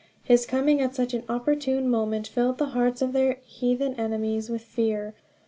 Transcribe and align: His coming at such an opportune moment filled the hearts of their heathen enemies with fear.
His 0.23 0.47
coming 0.47 0.81
at 0.81 0.95
such 0.95 1.13
an 1.13 1.21
opportune 1.29 1.87
moment 1.87 2.27
filled 2.27 2.57
the 2.57 2.69
hearts 2.73 3.03
of 3.03 3.13
their 3.13 3.37
heathen 3.45 3.93
enemies 3.99 4.49
with 4.49 4.63
fear. 4.63 5.13